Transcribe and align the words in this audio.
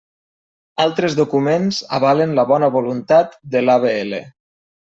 Altres 0.85 1.17
documents 1.19 1.83
avalen 1.99 2.35
la 2.41 2.47
bona 2.55 2.71
voluntat 2.79 3.39
de 3.55 3.65
l'AVL. 3.67 4.21